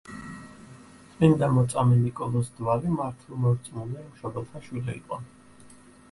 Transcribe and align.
წმინდა 1.15 1.49
მოწამე 1.57 1.97
ნიკოლოზ 2.05 2.49
დვალი 2.59 2.93
მართლმორწმუნე 2.93 4.05
მშობელთა 4.07 4.63
შვილი 4.69 4.97
იყო. 5.01 5.21